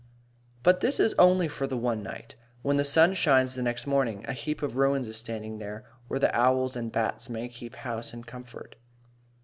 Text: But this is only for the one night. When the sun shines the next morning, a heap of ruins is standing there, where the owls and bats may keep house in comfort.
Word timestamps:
But 0.63 0.79
this 0.79 0.99
is 0.99 1.13
only 1.19 1.47
for 1.47 1.67
the 1.67 1.77
one 1.77 2.01
night. 2.01 2.33
When 2.63 2.77
the 2.77 2.83
sun 2.83 3.13
shines 3.13 3.53
the 3.53 3.61
next 3.61 3.85
morning, 3.85 4.25
a 4.27 4.33
heap 4.33 4.63
of 4.63 4.75
ruins 4.75 5.07
is 5.07 5.15
standing 5.17 5.59
there, 5.59 5.85
where 6.07 6.19
the 6.19 6.35
owls 6.35 6.75
and 6.75 6.91
bats 6.91 7.29
may 7.29 7.47
keep 7.47 7.75
house 7.75 8.11
in 8.11 8.23
comfort. 8.23 8.77